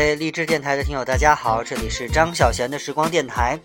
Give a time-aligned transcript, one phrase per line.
[0.00, 3.60] 各位励志电台的听友，大家好，这里是张小贤的时光电台，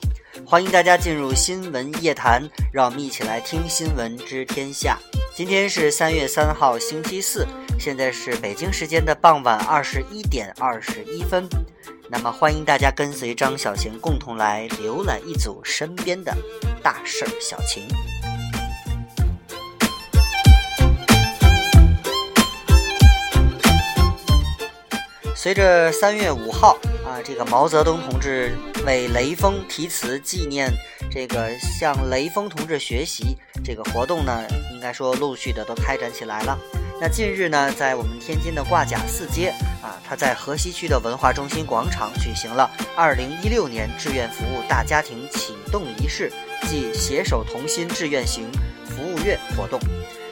[0.45, 2.43] 欢迎大家进入新闻夜谈，
[2.73, 4.99] 让我们一起来听新闻知天下。
[5.33, 7.47] 今天是三月三号，星期四，
[7.79, 11.47] 现在是北京时间的傍晚二十一点二十一分。
[12.09, 16.35] 那么，欢迎大家跟随张小贤共同来浏览一组身边的
[16.83, 17.87] 大事儿小情。
[25.45, 30.73] 随着三月五号啊，这个毛泽东同志为雷锋题词纪念，
[31.11, 36.57] 这个向雷锋同志学习这个活动呢，应该说陆续的都开展起来了。
[36.99, 39.49] 那近日呢，在我们天津的挂甲四街
[39.83, 42.67] 啊，他在河西区的文化中心广场举行了
[42.97, 46.33] 二零一六年志愿服务大家庭启动仪式
[46.63, 48.51] 暨携手同心志愿行
[48.83, 49.79] 服务月活动。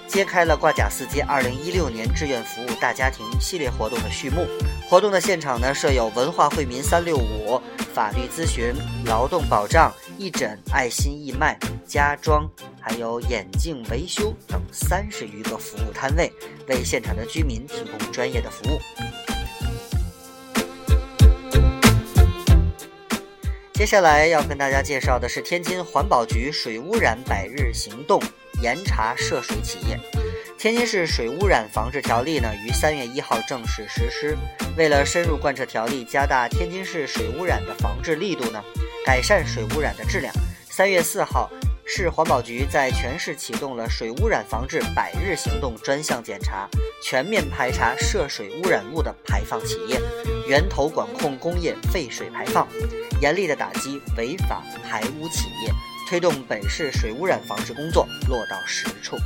[0.08, 4.48] 揭开了挂甲四街二零一六年志愿服务大家庭系列活动的序幕。
[4.94, 7.60] 活动的现场呢，设有文化惠民三六五、
[7.96, 8.72] 法律咨询、
[9.08, 12.48] 劳动保障、义诊、爱心义卖、家装，
[12.80, 16.32] 还有眼镜维修等三十余个服务摊位，
[16.68, 18.80] 为现场的居民提供专业的服务。
[23.74, 28.22] 接下来要跟大家介绍的是天津环保局水污染百日行动。
[28.62, 30.00] 严查涉水企业。
[30.64, 34.38] 天津市水污染防治条例呢，于三月一号正式实施。
[34.78, 38.64] 为了深入贯彻条例，加大天津市水污染的防治力度呢，
[39.06, 40.34] 改善水污染的质量，
[40.70, 41.52] 三月四号，
[41.86, 46.66] 市环保局在全市启动了水污染防治百日行动专项检查，
[47.04, 50.00] 全面排查涉水污染物的排放企业，
[50.48, 52.66] 源头管控工业废水排放，
[53.20, 55.74] 严厉的打击违法排污企业。
[56.08, 59.18] 推动本市水污染防治工作落到实处。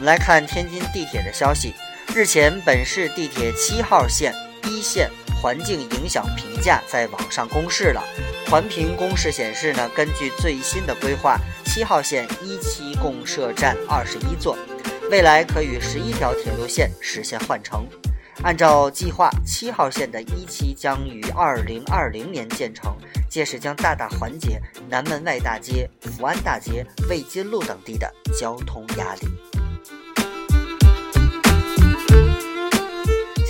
[0.00, 1.74] 我们来看天津地铁的消息。
[2.14, 4.34] 日前，本市地铁七号线
[4.64, 5.10] 一线
[5.42, 8.02] 环境影响评价在网上公示了。
[8.46, 14.56] 环评公示显示呢，根据最新的规划，七号线一期共设站二十一座，
[15.10, 17.86] 未来可与十一条铁路线实现换乘。
[18.42, 22.96] 按照计划，七号线的一期将于二零二零年建成，
[23.28, 29.28] 届时将大大缓解南门外大街、福安大街、卫津路等地的交通压力。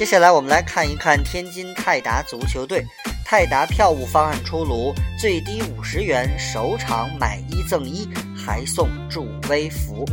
[0.01, 2.83] 接下来，我们来看一看天津泰达足球队，
[3.23, 10.07] 泰达票务方案出炉，最低五十元，首场买一赠一，还送助威服。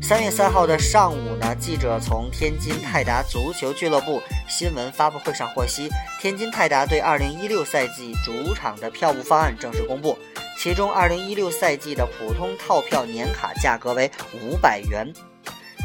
[0.00, 4.18] 三月三号的上午呢，记者从天津泰达足球俱乐部
[4.48, 10.16] 新闻发布会上获悉，天津泰达对二零一六赛季主场的票务方案正式公布。
[10.56, 15.12] 其中，二零一六赛季的普通套票年卡价格为五百元，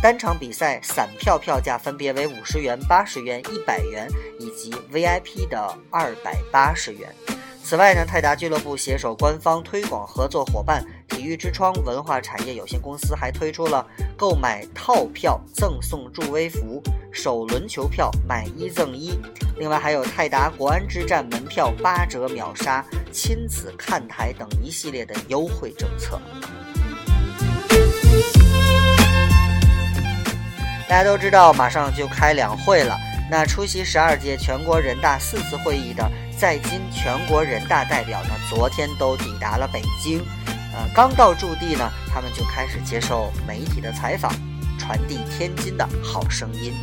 [0.01, 4.07] 单场比赛散票票价分别为五十元、八十元、一百元，
[4.39, 7.13] 以及 VIP 的二百八十元。
[7.61, 10.85] 此外呢，泰达俱乐部携手官方推广合作伙伴。
[11.09, 19.19] 体育之窗文化产业有限公司还推出了购买套票赠送助威服、首轮球票买一赠一，
[19.57, 26.21] 另外还有泰达国安之战门票八折秒杀、亲子看台等一系列的优惠政策。
[30.89, 32.97] 大家都知道，马上就开两会了。
[33.29, 36.03] 那出席十二届全国人大四次会议的
[36.35, 40.19] 在京全国人大代表呢，昨天都抵达了北京。
[40.73, 44.33] 呃，刚到驻地呢，他们就开始接受媒体的采访，
[44.79, 46.73] 传递天津的好声音。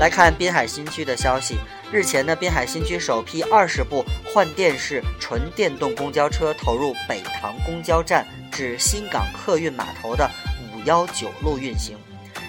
[0.00, 1.58] 来看滨海新区的消息，
[1.92, 10.26] 日前呢，滨海新区首批二十部换电式纯电动公交车投入北塘公交站至新港客运码头的
[10.72, 11.98] 五幺九路运行。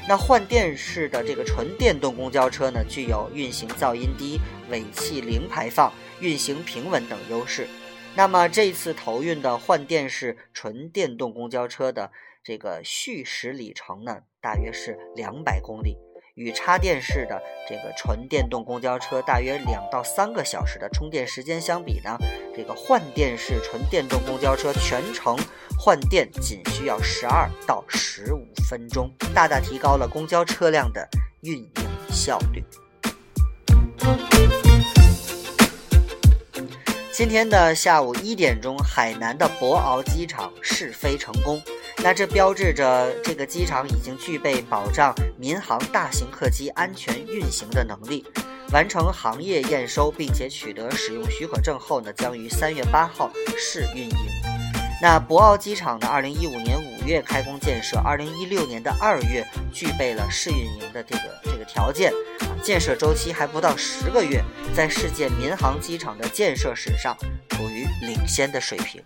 [0.08, 4.40] 那换电式的这个纯电动公交车呢，具有运行噪音低、
[4.70, 5.92] 尾气零排放。
[6.22, 7.68] 运行平稳等优势，
[8.16, 12.12] 那么这次投运的换电式纯电动公交车的
[12.44, 15.98] 这个续驶里程呢，大约是两百公里，
[16.42, 17.40] 与插电式的
[17.70, 22.18] 这个纯电动公交车大约两到三个小时的充电时间相比呢，
[22.56, 25.38] 这个换电式纯电动公交车全程
[25.78, 31.08] 换电仅需要十二到十五分钟，大大提高了公交车辆的
[31.42, 31.72] 运营
[32.10, 32.64] 效率。
[37.12, 41.62] 今天的下午一点钟，海南的博鳌机场试飞成功。
[42.04, 48.26] 那这标志着这个机场已经具备保障民航大型客机安全运行的能力。
[48.74, 54.16] 完成行业验收，并且取得使用许可证后呢，将于三月八号试运营。
[55.02, 62.14] 那博鳌机场呢，二零一五年五月开工建设，二零一六年的二月具备了试运营的这个这个条件，
[62.64, 64.42] 建设周期还不到十个月，
[64.74, 67.18] 在世界民航机场的建设史上
[67.50, 69.04] 处于领先的水平。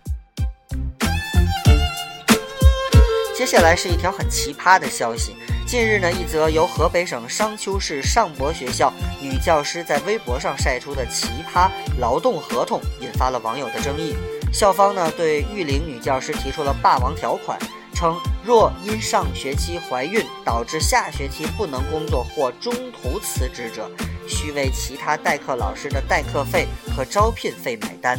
[3.36, 5.36] 接下来是一条很奇葩的消息。
[5.66, 8.90] 近日呢，一则由河北省商丘市上博学校
[9.20, 11.68] 女教师在微博上晒出的奇葩
[11.98, 14.16] 劳动合同，引发了网友的争议。
[14.50, 17.58] 校方呢对育龄女教师提出了霸王条款，
[17.92, 23.90] 称若因上学期怀孕导致下学期不能工作或中途辞职者，
[24.26, 26.66] 需为其他代课老师的代课费
[26.96, 28.18] 和招聘费买单。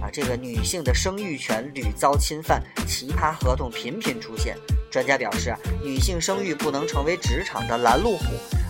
[0.00, 4.56] 啊，这个女性的生育权屡遭侵犯，奇葩合同频频出现。
[4.90, 8.24] 专家表示啊，女性生育不能成为职场的拦路虎。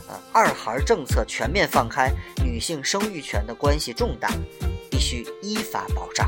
[0.08, 2.10] 呃，二孩政策全面放开，
[2.42, 4.30] 女性生育权的关系重大，
[4.90, 6.26] 必须依法保障。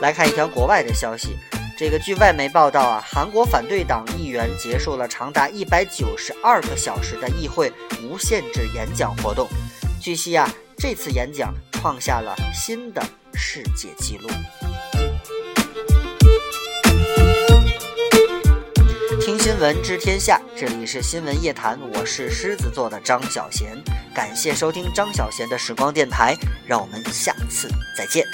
[0.00, 1.36] 来看一条国外的消息，
[1.76, 7.72] 这个据外媒报道啊，韩国反对党议员结束了长达一百九十二个小时的议会
[8.04, 9.48] 无限制演讲活动。
[10.00, 13.02] 据悉啊，这次演讲创下了新的
[13.32, 14.28] 世界纪录。
[19.20, 23.82] 听新闻知天下，这里是新闻夜谈，我是狮子座的张小贤，
[24.14, 26.36] 感谢收听张小贤的时光电台，
[26.66, 28.24] 让我们下次再见。